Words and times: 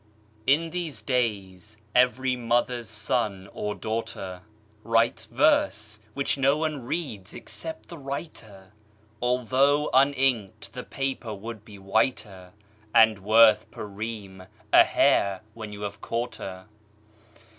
IN 0.47 0.71
these 0.71 0.99
days, 1.03 1.77
every 1.93 2.35
mother's 2.35 2.89
son 2.89 3.47
or 3.53 3.75
daughter 3.75 4.41
Writes 4.83 5.25
verse, 5.25 5.99
which 6.15 6.39
no 6.39 6.57
one 6.57 6.83
reads 6.87 7.35
except 7.35 7.87
the 7.89 7.99
writer, 7.99 8.71
Although, 9.21 9.91
uninked, 9.93 10.71
the 10.73 10.81
paper 10.83 11.35
would 11.35 11.63
be 11.63 11.77
whiter, 11.77 12.51
And 12.95 13.19
worth, 13.19 13.69
per 13.69 13.85
ream, 13.85 14.47
a 14.73 14.83
hare, 14.83 15.41
when 15.53 15.71
you 15.71 15.81
have 15.81 16.01
caught 16.01 16.37
her. 16.37 16.65